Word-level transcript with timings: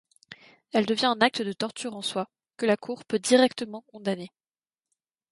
Elle 0.71 0.87
devient 0.87 1.13
un 1.15 1.21
acte 1.21 1.43
de 1.43 1.53
torture 1.53 1.95
en 1.95 2.01
soi, 2.01 2.27
que 2.57 2.65
la 2.65 2.75
Cour 2.75 3.05
peut 3.05 3.19
directement 3.19 3.81
condamner. 3.85 4.31